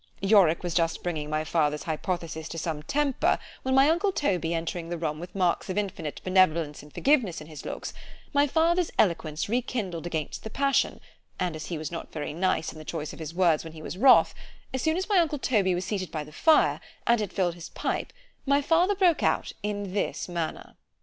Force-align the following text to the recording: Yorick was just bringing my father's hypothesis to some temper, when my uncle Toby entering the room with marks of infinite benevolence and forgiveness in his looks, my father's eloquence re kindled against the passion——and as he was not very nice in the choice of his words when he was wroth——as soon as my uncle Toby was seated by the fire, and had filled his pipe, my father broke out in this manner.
Yorick 0.19 0.63
was 0.63 0.73
just 0.73 1.03
bringing 1.03 1.29
my 1.29 1.43
father's 1.43 1.83
hypothesis 1.83 2.49
to 2.49 2.57
some 2.57 2.81
temper, 2.81 3.37
when 3.61 3.75
my 3.75 3.87
uncle 3.87 4.11
Toby 4.11 4.51
entering 4.51 4.89
the 4.89 4.97
room 4.97 5.19
with 5.19 5.35
marks 5.35 5.69
of 5.69 5.77
infinite 5.77 6.19
benevolence 6.23 6.81
and 6.81 6.91
forgiveness 6.91 7.39
in 7.39 7.45
his 7.45 7.65
looks, 7.65 7.93
my 8.33 8.47
father's 8.47 8.89
eloquence 8.97 9.47
re 9.47 9.61
kindled 9.61 10.07
against 10.07 10.41
the 10.43 10.49
passion——and 10.49 11.55
as 11.55 11.67
he 11.67 11.77
was 11.77 11.91
not 11.91 12.11
very 12.11 12.33
nice 12.33 12.73
in 12.73 12.79
the 12.79 12.83
choice 12.83 13.13
of 13.13 13.19
his 13.19 13.35
words 13.35 13.63
when 13.63 13.73
he 13.73 13.81
was 13.83 13.95
wroth——as 13.95 14.81
soon 14.81 14.97
as 14.97 15.07
my 15.07 15.19
uncle 15.19 15.37
Toby 15.37 15.75
was 15.75 15.85
seated 15.85 16.09
by 16.09 16.23
the 16.23 16.31
fire, 16.31 16.81
and 17.05 17.19
had 17.21 17.31
filled 17.31 17.53
his 17.53 17.69
pipe, 17.69 18.11
my 18.43 18.59
father 18.59 18.95
broke 18.95 19.21
out 19.21 19.51
in 19.61 19.93
this 19.93 20.27
manner. 20.27 20.77